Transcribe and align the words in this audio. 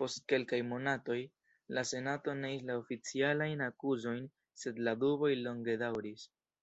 Post 0.00 0.18
kelkaj 0.32 0.58
monatoj, 0.72 1.16
la 1.78 1.84
Senato 1.90 2.34
neis 2.40 2.66
la 2.72 2.76
oficialajn 2.80 3.62
akuzojn 3.68 4.28
sed 4.64 4.82
la 4.90 4.94
duboj 5.06 5.32
longe 5.44 5.78
daŭris. 5.84 6.28